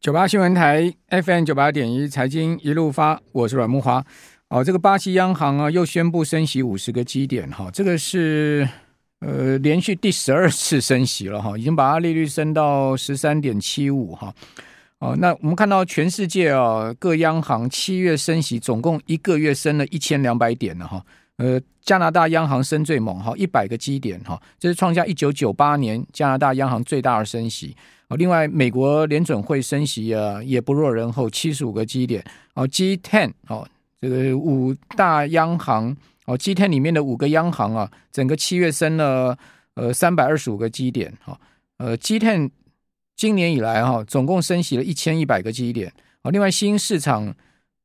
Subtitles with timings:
[0.00, 4.04] 九八新闻台 FM 九八点一财经一路发，我是阮木华。
[4.46, 8.66] 哦，这个巴西央行啊又宣布升息五十个基点，哈，这个是
[9.18, 14.32] 呃连续第十二次升息了，哈，已经把它利率升到十三点七五，哈。
[15.00, 21.04] 哦，那我们看到全世界啊各央行七月升息，总共一个月升了一千两百点了，哈。
[21.38, 27.76] 呃，加拿大央行升最猛，哈，一百个基点，哈，这是创下一九九八年加拿大央行最大的升息。
[28.08, 32.24] 哦，另外美国联准会升息啊，也不落人后，七十五个基点。
[32.54, 33.68] 哦，G10 哦，
[34.00, 39.36] 这个五大央行哦，G10 里面的五个央行啊，整个七月升了
[39.74, 41.12] 呃三百二十五个基点。
[41.24, 41.38] 哈，
[41.76, 42.50] 呃，G10
[43.16, 45.92] 今年以来哈，总共升息了一千一百个基点。
[46.22, 47.34] 哦，另外新市场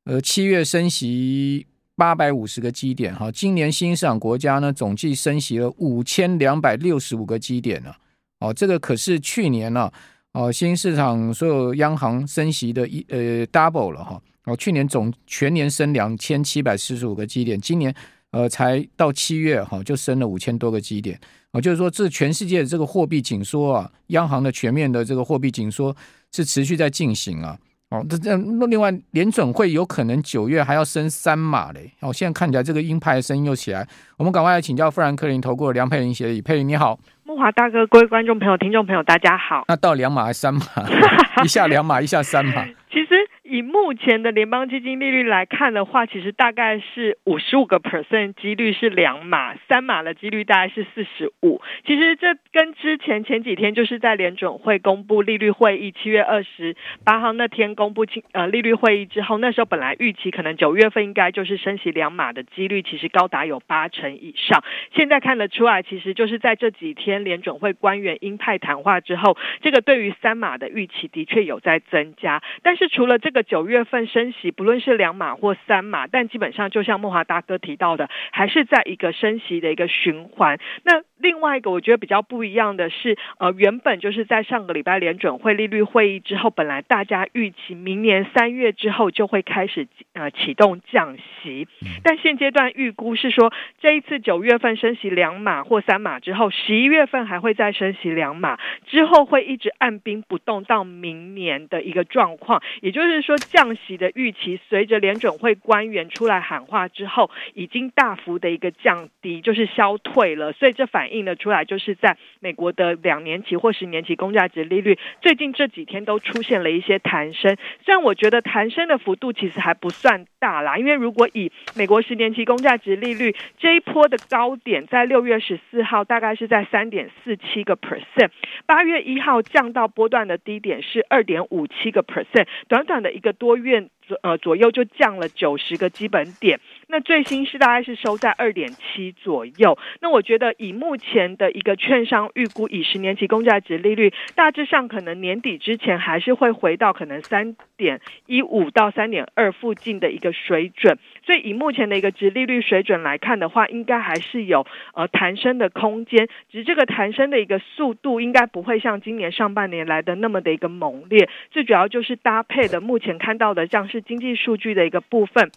[0.06, 1.68] 呃七月升息。
[1.96, 7.94] 八百五十个基点，哈，今年新兴市场国家呢，总计升息了五千两百六十五个基点呢，
[8.40, 9.92] 哦，这个可是去年呢，
[10.34, 17.94] 哦，新市场所有央行升息的一呃 double 了哈，哦，去年总全年升两千七百四十五个基点，今年
[18.32, 21.20] 呃才到七月哈就升了五千多个基点，
[21.52, 25.96] 哦，就是说这全世界的这个货币紧缩啊，央行的全面的这个货币紧缩
[26.32, 27.58] 是持续在进行啊。
[27.94, 28.36] 哦，这这
[28.68, 31.92] 另外联准会有可能九月还要升三码嘞。
[32.00, 39.66] 哦，现在看起来这个鹰派的声音又起来，我们赶快来请教富兰克林投顾梁佩玲协理，佩玲你好，木华大哥，各位观众朋友、听众朋友，大家好。
[39.68, 40.62] 那到两码还是三码？
[41.46, 42.66] 一下两码，一下三码。
[42.92, 43.30] 其实。
[43.54, 51.62] 以目前的联邦基金利率来看的话，其实大概是五十五个 percent 几率是两码，三码的几率大概是四十五。
[51.86, 64.64] 其实这跟之前前几天就是在联准会公布利率会议七月二十八号那天公布呃利率会议之后，那时候本来预期可能九月份应该就是升息两码的几率，其实高达有八成以上。
[64.96, 72.42] 现在看得出来，其实就是在这几天联准会官员鹰派谈话之后，这个对于三码的预期的确有在增加。
[72.64, 73.43] 但是除了这个。
[73.44, 80.60] 九月份升息，不论是两码或三码，但基本上就像莫华大哥提到的，还是在一个升息的一个循环。
[80.84, 91.68] 那另外一个我觉得比较不一样的是，呃，原本就是在上个礼拜联准会利率会议之后，本来大家预期明年三月之后就会开始呃启动降息，
[92.04, 93.52] 但现阶段预估是说，
[93.82, 103.38] 这一次九月份升息两码或三码之后，十一月份还会再升息两码，之后会一直按兵不动到明年的一个状况，也就是说。
[103.54, 110.54] 降息的预期，随着联准会官员出来喊话之后，已经大幅的一个降低，就是消退了。
[110.54, 117.56] 所以这反映了出来，就是在美国的两年期或十年期公债值利率，最近这几天都出现了一些弹升。
[117.86, 128.32] 虽然我觉得弹升的幅度其实还不算大啦，因为如果以美国十年期公债值利率这一波的高点，在六月十四号大概是在三点四七个 percent，
[128.66, 133.34] 八月一号降到波段的低点是二点五七个 percent，短短的一个。
[133.34, 133.90] 多月
[134.22, 139.78] 呃左右就降了九十个基本点，那最新是大概是收在二点七左右。
[140.02, 150.98] 那我觉得以目前的一个券商预估，以十年期公债值利率，大致上可能年底之前还是会回到可能三点一五到三点二附近的一个水准。
[151.26, 161.30] 所以以目前的一个值利率水准来看的话，应该还是有呃弹升的空间，只是这个弹升的一个速度应该不会像今年上半年来的那么的一个猛烈。
[161.52, 165.52] 最主要就是搭配的目前看到的像是经济数据的一个部分。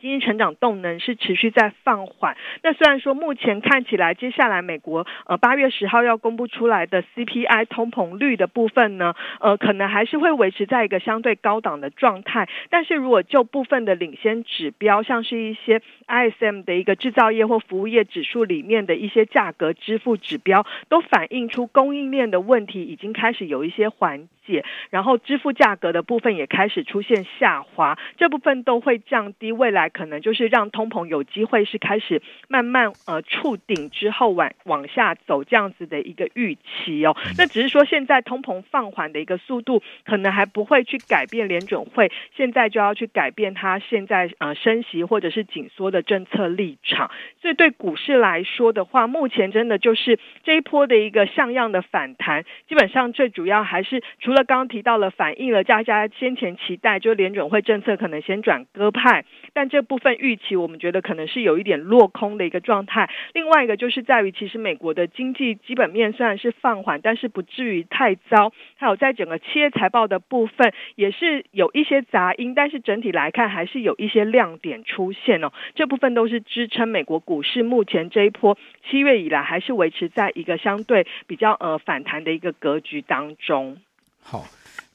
[0.00, 2.36] 经济成长动能是持续在放缓。
[2.62, 12.48] 那虽然说目前看起来，接下来美国呃八月十号要公布出来的 CPI 通膨率的部分呢，呃可能还是会维持在一个相对高档的状态。
[12.70, 29.85] 但是如果就部分的领先指标，像是一些 ISM 的一个制造业或服务业指数里面的一些价格支付指标，都反映出供应链的问题已经开始有一些缓解，然后支付价格的部分也开始出现下滑，这部分都会降低未来。
[29.88, 37.16] 可能就是让通膨有机会是开始慢慢呃触顶之后往往下走这样子的一个预期哦。
[37.38, 47.10] 那只是说现在通膨放缓的一个速度，可能还不会去改变联准会现在就要去改变它现在呃升息或者是紧缩的政策立场。
[47.40, 63.10] 所以对股市来说的话，目前真的就是这一波的一个像样的反弹，基本上最主要还是除了刚刚提到了反映了大家先前期待，就联准会政策可能先转鸽派，但这这部分预期，我们觉得可能是有一点落空的一个状态。
[63.34, 68.54] 另外一个就是在于，其实美国的经济基本面虽然是放缓，但是不至于太糟。
[68.76, 75.52] 还有在整个企业财报的部分，也是有一些杂音，但是整体来看还是有一些亮点出现哦。
[75.74, 78.56] 这部分都是支撑美国股市目前这一波
[78.88, 83.76] 七月以来还是维持在一个相对比较呃反弹的一个格局当中。
[84.22, 84.42] 好，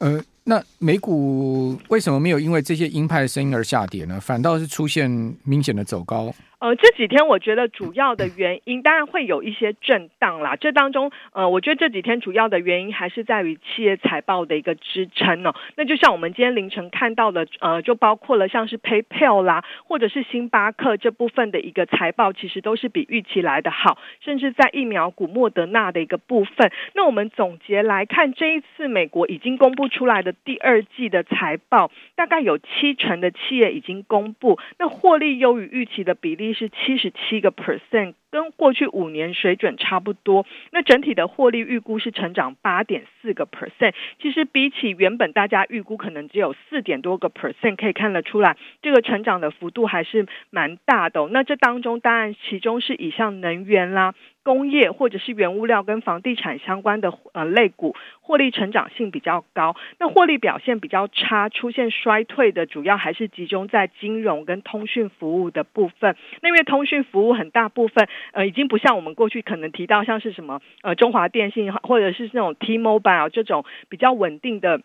[0.02, 0.22] 呃。
[0.44, 4.20] 那美股为什么没有因为这些鹰派的声音而下跌呢？
[4.20, 5.08] 反倒是出现
[5.44, 6.34] 明显的走高。
[6.62, 10.56] 呃，这几天我觉得主要的原因当然会有一些震荡啦。
[10.56, 15.56] 这当中，呃，我觉得这几天主要的原因还是在于企业财报的一个支撑哦。
[15.76, 23.98] 那就像我们今天凌晨看到的，呃，就包括了像是 PayPal 啦，或者是星巴克这部分的一个财报，其实都是比预期来的好。
[24.24, 36.51] 甚至在疫苗股莫德纳的一个部分，那我们总结来看，这一次美国已经公布出来的第二季的财报，大概有七成的企业已经公布，那获利优于预期的比例。
[36.54, 40.46] 是七十七个 percent，跟过去五年水准差不多。
[40.72, 51.28] 那整体的获利预估是成长八点四个 percent，其实比起原本大家预估可能只有四点多个 percent，可以看得出来，这个成长的幅度还是蛮大的。
[51.28, 54.16] 那这当中当然其中是以像能源啦。
[54.44, 59.76] 工业或者是原物料跟房地产相关的呃类股，获利成长性比较高。
[60.00, 66.16] 那获利表现比较差，出现衰退的主要还是集中在金融跟通讯服务的部分。
[66.42, 74.82] 那因为通讯服务很大部分呃已经不像我们过去可能提到像是什么呃中华电信或者是那种 T-Mobile 这种比较稳定的。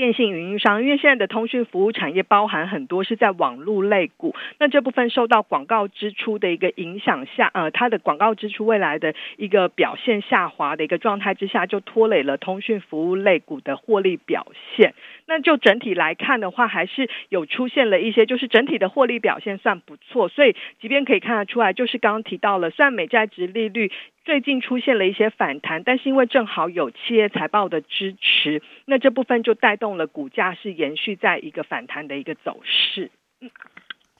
[0.00, 14.94] 电信运营商，因为现在的通讯服务产业包含很多是在网络类股，那这部分受到广告支出的一个影响下，呃，它的广告支出未来的一个表现下滑的一个状态之下，就拖累了通讯服务类股的获利表现。
[15.26, 23.92] 那就整体来看的话，还是有出现了一些，就是整体的获利表现算不错，所以即便可以看得出来，就是刚刚提到了，虽然美债值利率。
[24.24, 33.10] 最近出现了一些反弹，但是因为正好有企业财报的支持，那这部分就带动了股价是延续在一个反弹的一个走势。
[33.40, 33.50] 嗯，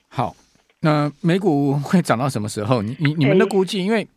[0.08, 0.34] 好，
[0.80, 2.80] 那美股会涨到什么时候？
[2.82, 3.84] 你你你们的估计？
[3.84, 4.08] 因为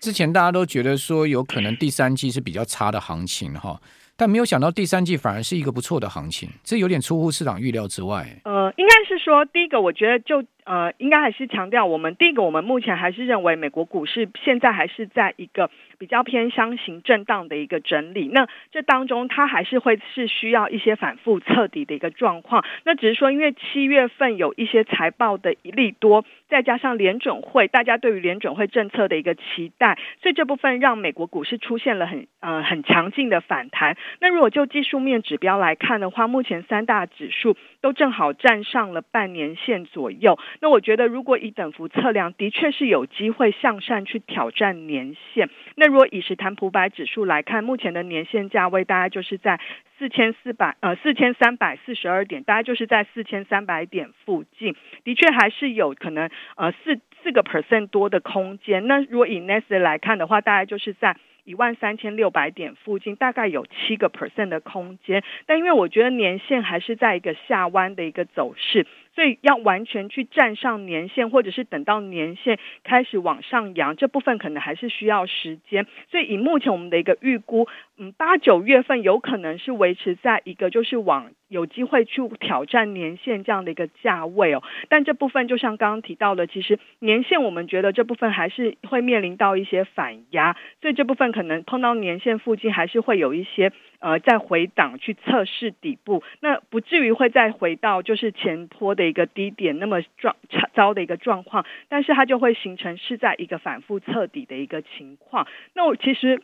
[0.00, 3.80] 之前大家都觉得说有可能第三季是比较差的行情哈，
[4.16, 8.26] 但没有想到第三季反而是一个不错的行情，这有点出乎市场预料之外。
[8.44, 10.44] 呃，应该是说第一个，我觉得就。
[10.64, 15.68] 呃，应该还是强调，我们第一个，我们目前还是认为美国股市现在还是在一个
[15.98, 18.28] 比较偏箱型震荡的一个整理。
[18.28, 22.64] 那这当中，它还是会是需要一些反复彻底的一个状况。
[22.84, 33.96] 那只是说，因为七月份有一些财报的一利多，再加上联准会，大家对于联准会政策的一个期待，所以这部分让美国股市出现了很呃很强劲的反弹。
[34.20, 40.38] 那如果就技术面指标来看的话，目前三大指数都正好站上了半年线左右。
[40.60, 45.50] 那我觉得，如果以等幅测量，的确是有机会向上去挑战年线。
[45.74, 49.60] 那如果以史坦普百指数来看，目前的年线价位大概就是在
[49.98, 54.74] 四千四百呃四千三百四十二点，大概就是在四千三百点附近，
[55.04, 58.86] 的确还是有可能呃四四个 percent 多的空间。
[58.86, 61.16] 那如果以 Nasdaq 来看的话，大概就是在。
[61.44, 75.86] 一万三千六百点附近，大概有七个 percent 的空间，但因为我觉得年线还是在一个下弯的一个走势，所以要完全去站上年线，或者是等到年线开始往上扬，这部分可能还是需要时间。
[76.10, 77.66] 所以以目前我们的一个预估，
[77.98, 84.62] 嗯，八九月份有可能是维持在一个就是往有机会去挑战年线这样的一个价位哦。
[84.90, 91.32] 但这部分就像刚刚提到的，其实年线我们觉得这部分还是会面临到一些反压，所以这部分。
[91.32, 100.36] 可能碰到年线附近，还是会有一些呃再回档去测试底部，那不至于会再回到就是前坡的一个低点那么状
[100.74, 105.46] 糟的一个状况，但是它就会形成是在一个反复测底的一个情况。
[105.74, 106.42] 那我其实。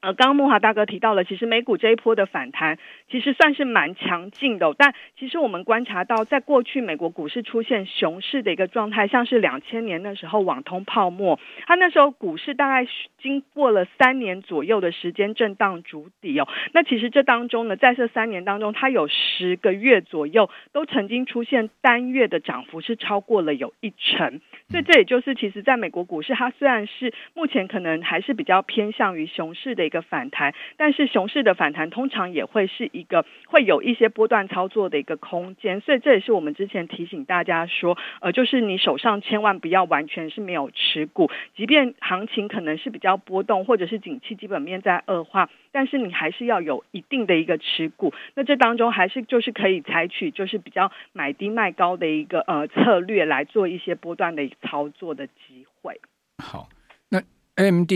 [0.00, 2.78] 呃，刚刚慕华大哥提到了，其实美股这一波的反弹
[3.10, 12.88] 其实算是蛮强劲的，但其实我们观察到，在过去美国股市出现熊市的一个状态，像是两千年那时候网通泡沫，它那时候股市大概
[13.20, 16.46] 经过了三年左右的时间震荡筑底哦。
[16.72, 29.87] 那其实这当中呢，在这三年当中，它有十个月左右都曾经出现单月的涨幅是超过了有一成，所以这也就是其实在美国股市，它虽然是目前可能还是比较偏向于熊市的。
[29.88, 48.12] 一个反弹，但是熊市的反弹通常也会是一个会有一些波段操作的一个空间，所以这也是我们之前提醒大家说，呃，就是你手上千万不要完全是没有持股，即便行情可能是比较波动，或者是景气基本面在恶化，但是你还是要有一定的一个持股。
[48.34, 56.00] 那这当中还是就是可以采取就是比较买低卖高的一个呃策略来做一些波段的操作的机会。
[56.38, 56.68] 好，
[57.08, 57.22] 那
[57.56, 57.90] AMD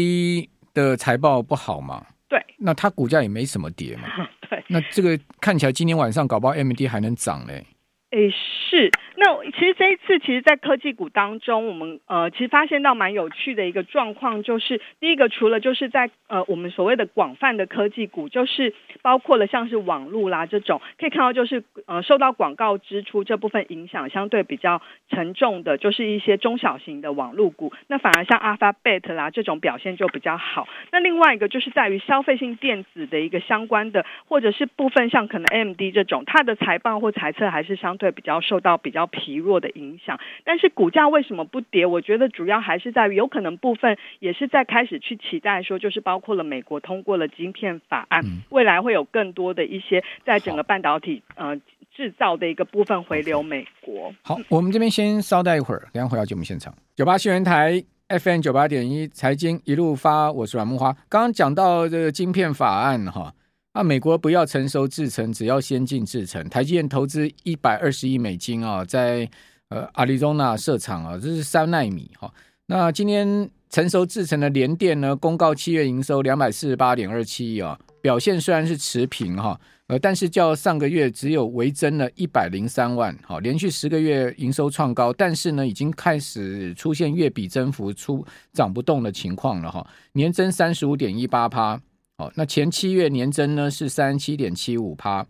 [0.74, 2.04] 的财报不好嘛？
[2.28, 4.08] 对，那它股价也没什么跌嘛。
[4.48, 7.64] 对，那这个看起来今天晚上搞不好 AMD 还能涨嘞。
[8.12, 8.90] 诶，是。
[9.16, 27.72] 那其实这一次，其实，在科技股当中，我们呃，其实发现到蛮有趣的一个状况，就是第一个，除了就是在呃，我们所谓的广泛的科技股，就是包括了像是网络啦这种，可以看到就是呃，受到广告支出这部分影响相对比较沉重的，就是一些中小型的网络股。
[27.86, 30.66] 那反而像 Alphabet 啦这种表现就比较好。
[30.90, 39.08] 那另外一个就是在于消费性电子的一个相关的，或者是部分像可能 AMD 这种，它的财报或财测还是相对比较受到比较。
[39.12, 41.84] 疲弱的影响，但是股价为什么不跌？
[41.84, 51.54] 我觉得主要还是在于，有可能部分也是在开始去期待说，就是包括了美国通过了晶片法案，嗯、未来会有更多的一些在整个半导体呃
[51.94, 54.14] 制造的一个部分回流美国。
[54.22, 56.74] 好，我们这边先稍待一会儿，等下回到节目现场。
[56.96, 60.90] 九八新闻台 FM 九八点一财经一路发，我是阮木花。
[61.08, 63.34] 刚刚讲到这个晶片法案哈。
[63.72, 66.46] 啊，美国不要成熟制程，只要先进制程。
[66.50, 69.26] 台积电投资一百二十亿美金啊，在
[69.68, 72.30] 呃亚利桑那设厂啊，这是三奈米哈。
[72.66, 91.80] 那今天成熟制程的联电呢，公告七月营收两百四十八点二七亿啊，表现虽然是持平哈，呃，但是较上个月只有微增了一百零三万，好，连续十个月营收创高，但是呢，已经开始出现月比增幅出涨不动的情况了哈，年增三十五点一八趴。
[92.18, 95.26] 哦那前七月年增呢是三十七点七五趴。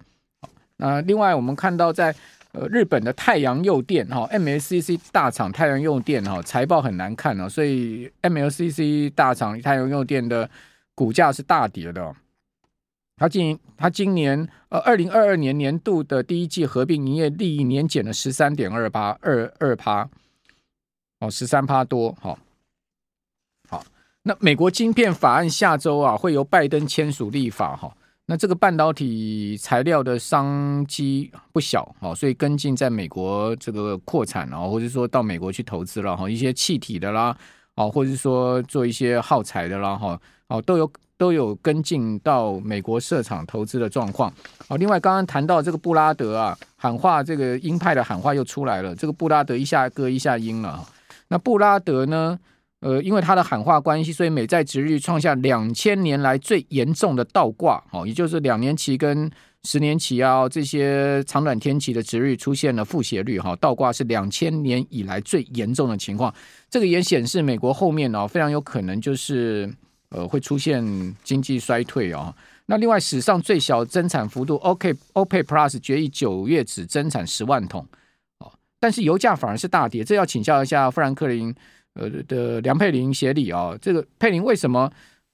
[0.76, 2.14] 那另外我们看到在
[2.52, 10.50] 呃日本的太阳诱电哈 MLCC 大厂太阳诱电哈财报很难看哦，所以 MLCC 大厂太阳诱电的
[10.94, 12.02] 股价是大跌的。
[12.02, 12.14] 哦
[13.18, 20.08] 它今它今年呃二零二二年年度的第一季合并营业利益年减了十三点二八二二趴
[21.20, 22.36] 哦，十三趴多哈。
[24.24, 27.92] 那美国晶片法案下周啊，会由拜登签署立法哈。
[28.26, 37.36] 那这个半导体材料的商机不小哈，所以跟进在美国这个扩产啊，或者说到美国去投资了哈，一些气体的啦，
[37.74, 44.32] 啊，或者说做一些耗材的啦哈，哦，都有都有跟进到美国设厂投资的状况。
[44.68, 50.86] 哦，另外刚刚谈到这个布拉德啊，喊话这个鹰派的喊话又出来了，这个布拉德一下鸽一下鹰了。
[51.26, 52.38] 那布拉德呢？
[52.82, 59.30] 呃，因为它的喊话关系，所以美债殖率创下两千年来最严重的倒挂，哦，也就是两年期跟
[59.62, 66.34] 十年期啊这些长短天期的殖率出现了负斜率，哈，倒挂是两千年以来最严重的情况。
[66.68, 69.72] 这个也显示美国后面呢非常有可能就是
[70.08, 70.84] 呃会出现
[71.22, 72.34] 经济衰退啊。
[72.66, 77.86] 那另外史上最小增产幅度，OK OPEC Plus 决议九月只增产十万桶，
[78.40, 81.54] 哦，但是油价反而是大跌，这要请教一下富兰克林。
[81.94, 84.90] 呃的梁佩玲协理啊，这个佩玲为什么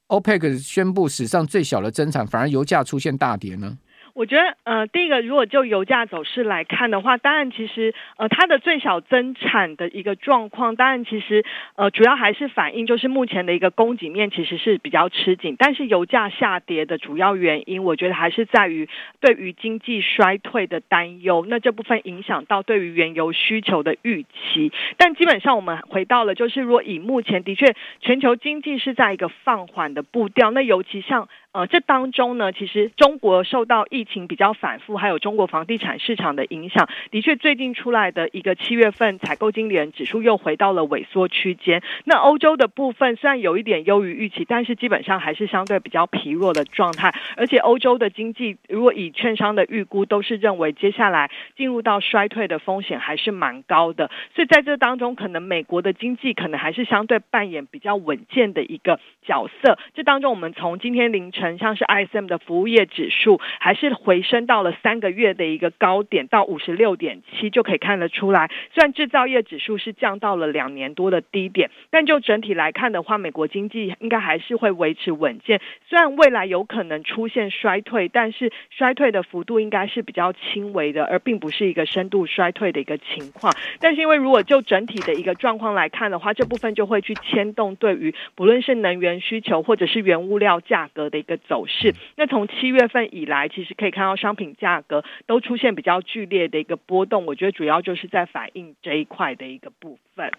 [0.08, 3.78] OPEC 宣布史上最小的增产，反而油价出现大跌呢？
[4.18, 11.44] 我觉得，呃，第一个，如果就油价走势来看的话，当然其实，呃，它的最小增产的一个状况，当然其实，
[11.76, 18.88] 呃，主要还是反映就是目前的一个供给面其实是比较吃紧，但是油价下跌的主要原因，我觉得还是在于
[19.20, 24.72] 对于经济衰退的担忧，那这部分影响到对于原油需求的预期。
[24.96, 31.28] 但基本上我们回到了，就是如果以目前的确全球经济是在一个放缓的步调，那尤其像。
[31.50, 41.82] 呃，这当中呢，其实中国受到疫情比较反复，还有中国房地产市场的影响，的确最近出来的一个七月份采购经理人指数又回到了萎缩区间。
[42.04, 47.14] 那欧洲的部分虽然有一点优于预期，但是基本上还是相对比较疲弱的状态。
[47.38, 54.10] 而且欧洲的经济，如果以券商的预估，都是认为接下来进入到衰退的风险还是蛮高的。
[54.34, 59.78] 所以在这当中，可能美国的经济可能还是相对扮演比较稳健的一个角色。
[59.94, 61.37] 这当中，我们从今天凌晨。
[61.58, 68.50] 像是 ISM 的服务业指数还是回升到了三个月的一个高点，到五十六点七就可以看得出来。
[68.74, 75.60] 虽然制造业指数是降到了两年多的低点，但就整体来看的话，美国经济应该还是会维持稳健。
[75.88, 83.54] 虽然未来有可能出现衰退，但是衰退的幅度应该是比较轻微的，而并不是一个深度衰退的一个情况。
[83.80, 97.26] 但是因为如果就整体的一个状况来看的话，这部分就会去牵动对于不论是能源需求或者是原物料价格的个走势，那从七月份以来，其实可以看到商品价格都出现比较剧烈的一个波动。
[97.26, 100.32] 我觉得主要就是在反映这一块的一个部分。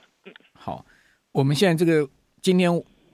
[0.54, 0.84] 好，
[1.32, 2.10] 我们现在这个
[2.42, 2.70] 今天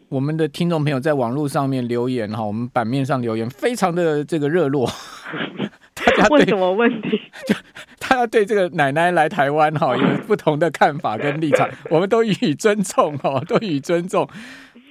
[0.09, 4.89] 我们的听众朋友在网络上面留言哈，我们版面上留言非常的这个热络。
[5.93, 7.21] 大家问什么问题？
[7.47, 7.55] 就
[7.99, 14.27] 大家对这个奶奶来台湾哈有不同的看法跟立场，我们都予以尊重哈，都予以尊重。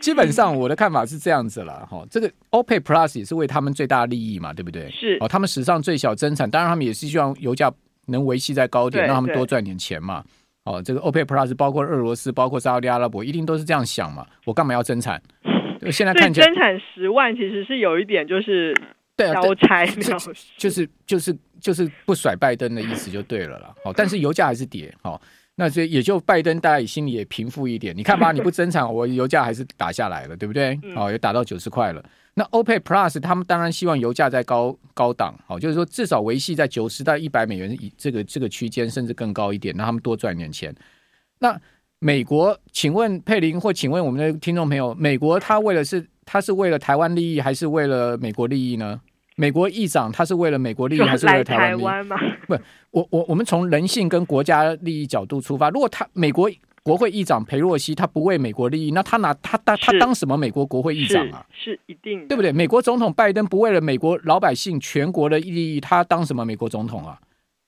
[0.04, 4.90] 基本上我的看法是这样子了哈，这个 OPEC Plus 也是为他们最大利益嘛，对不对？
[4.90, 7.72] 是哦，他们史上最小增产，当然他们也是希望油价
[8.08, 10.22] 能维系在高点，让他们多赚点钱嘛。
[10.64, 14.26] 哦，这个 OPEC Plus 包括俄罗斯，包括沙特阿拉伯，一定都是这样想嘛。
[14.44, 15.22] 我干嘛要增产？
[15.90, 18.74] 现在看起来增产十万其实是有一点就是
[19.16, 19.86] 对啊，交差
[20.58, 23.74] 就是就是就是不甩拜登的意思就对了啦。
[23.82, 24.94] 好，但是油价还是跌。
[25.02, 25.20] 好，
[25.56, 27.96] 那所以也就拜登大家也心里也平复一点。
[27.96, 30.78] 你看吧，你不 增产，我油价还是打下来了，对不对？
[30.96, 32.04] 哦，也打到九十块了。
[32.34, 40.74] 那 OPEC Plus 他们当然希望油价在高高档，好，就是说至少维系在九十到一百美元以这个这个区间，甚至更高一点，让他们多赚点钱。
[41.38, 41.56] 那
[42.00, 49.00] 美国，请问佩林或请问我们的听众朋友，美国他为了是他是为了台湾利益，还是为了美国利益呢？
[49.36, 52.16] 美国议长他是为了美国利益，还是为了台湾利益？
[52.46, 52.54] 不，
[52.90, 56.50] 我我我们从人性跟国家利益角度出发，如果他美国。
[56.86, 61.42] 国会议长裴洛西，他不为美国利益，那他拿他他他当什么美国国会议长啊？
[61.50, 62.52] 是，是一定，对不对？
[62.52, 67.18] 美国总统拜登不为了美国老百姓全国的利益，他当什么美国总统啊？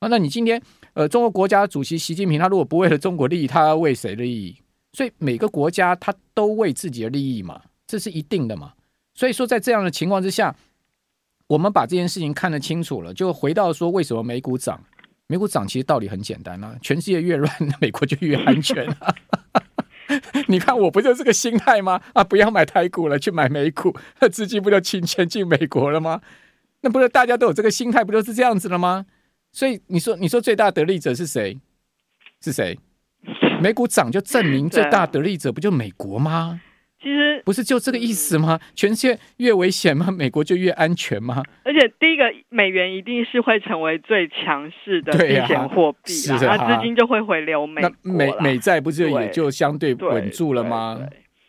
[0.01, 0.61] 啊，那你今天
[0.93, 4.55] 呃，中国国家主席习近平，他如果不为了中国利益，他要为谁利益？
[4.93, 8.75] 所以每个国家他都为自己的利益嘛，这是一定的嘛。
[9.15, 10.55] 所以说，在这样的情况之下，
[11.49, 14.83] 我们把这件事情看得清楚了，就回到说，为什么美股涨？
[15.29, 19.15] 美股涨其实道理很简单啊，全世界越乱，美国就越安全啊。
[20.47, 22.01] 你看我不就这个心态吗？
[22.15, 26.21] 啊，不要买台股了，去买美股，那资金不就倾钱进美国了吗？
[26.83, 29.07] 那不是大家都有这个心态，不就是这样子了吗？
[29.53, 31.59] 所以你说，你说最大得利者是谁？
[32.41, 32.79] 是谁？
[33.61, 36.61] 美股涨就证明最大得利者不就美国吗？
[37.07, 38.59] 其实不是就这个意思吗？
[38.75, 40.11] 全世界越危险吗？
[40.11, 41.41] 美国就越安全吗？
[41.63, 47.93] 而且第一个，美元一定是会成为最强势的避险货币，那资金就会回流美国。
[48.03, 50.99] 那美美债不是也就相对稳住了吗？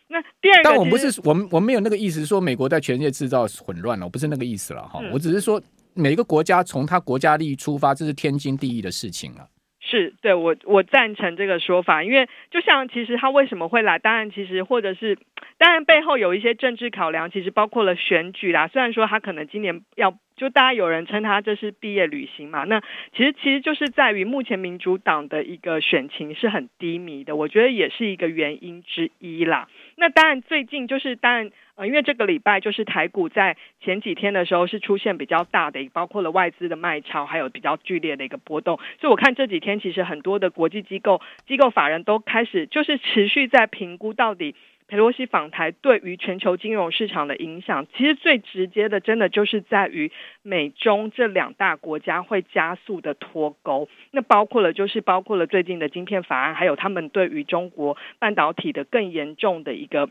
[0.10, 5.00] 那第二个，但我们不是我们我们没有那个意思，说美国在全世界制造混乱了，我不是那个意思了哈。
[5.12, 5.60] 我只是说，
[5.96, 9.48] 每个国家从他国家利益出发，这是天经地义的事情了。
[9.90, 15.18] 是对我我赞成这个说法，因为就像其实他为什么会来，当然其实或者是
[15.58, 18.68] 当然背后有一些政治考量，其实包括了选举啦。
[18.68, 22.82] 虽然说他可能今年要就大家有人称他这是毕业旅行嘛，那
[23.16, 29.68] 其实其实就是在于目前民主党的一个选情是很低迷的，我觉得也是一个原因之一啦。
[29.96, 31.52] 那当然最近就是当然。
[31.78, 38.80] 呃，因为这个礼拜就是台股在前几天的时候是出现比较大的，包括了外资的卖超，还有比较剧烈的一个波动。
[39.00, 44.56] 所以我看这几天其实很多的国际机构、机构法人都开始就是持续在评估到底
[44.88, 47.88] 佩洛西访台对于全球金融市场的影响。
[47.96, 53.90] 其实最直接的，真的就是在于美中这两大国家会加速的脱钩。
[54.12, 60.10] 那包括了就是包括了最近的晶片法案，还有他们对于中国半导体的更严重的一个。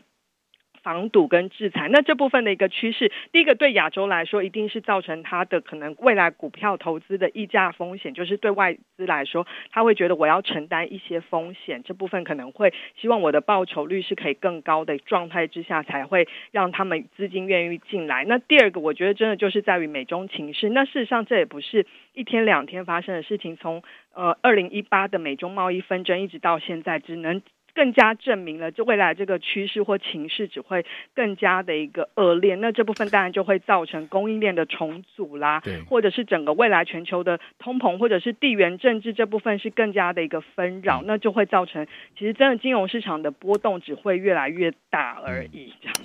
[0.87, 18.23] 防堵跟制裁，那这部分的一个趋势，第一个对亚洲来说，一定是造成它的可能未来股票投资的溢价风险，就是对外资来说，他会觉得我要承担一些风险，这部分可能会希望我的报酬率是可以更高的状态之下，才会让他们资金愿意进来。
[18.23, 20.69] 那第二个，我觉得真的就是在于美中情势。
[20.69, 27.41] 那事实上，这也不是一天两天发生的事情，从呃二零一八的美中贸易纷争一直到现在，只能。
[27.77, 32.55] 更加证明了，就未来这个趋势或情势只会更加的一个恶劣。
[32.55, 41.85] 那这部分当然就会造成供应链的重组啦，对，或者是整个未来全球的通膨，或者是地缘政治这部分是更加的一个纷扰，嗯、那就会造成
[42.17, 45.71] 其实真的金融市场的波动只会越来越大而已。
[45.79, 45.95] 这样。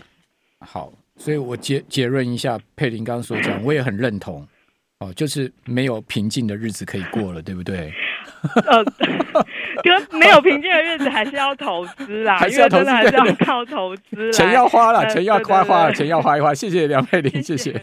[0.60, 4.46] 好，所以我结结论一下，佩林刚刚所讲，我也很认同。
[4.98, 7.90] 哦，就是没有平静的日子可以过了，对不对？
[8.66, 8.84] 呃，
[9.84, 16.52] 就没有平静的日子，还是要投资啦，还是要投资，还是要靠投资，钱要花了，钱要花花了，钱要花一花。
[16.52, 17.80] 谢谢梁佩玲，谢谢。